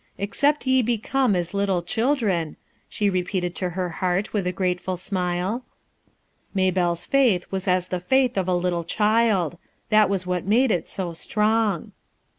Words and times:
"Except 0.17 0.65
ye 0.65 0.81
be 0.81 0.97
come 0.97 1.35
as 1.35 1.53
little 1.53 1.83
children/ 1.83 2.47
1 2.47 2.55
she 2.89 3.07
repeated 3.07 3.53
to 3.57 3.69
her 3.77 3.89
heart 4.01 4.33
with 4.33 4.47
a 4.47 4.51
grateful 4.51 4.97
smile. 4.97 5.63
Maybelle's 6.55 7.05
faith 7.05 7.45
was 7.51 7.67
as 7.67 7.89
the 7.89 7.99
faith 7.99 8.35
of 8.35 8.47
a 8.47 8.55
little 8.55 8.83
child; 8.83 9.59
that 9.89 10.09
was 10.09 10.25
what 10.25 10.47
made 10.47 10.71
it 10.71 10.87
so 10.89 11.13
strong. 11.13 11.91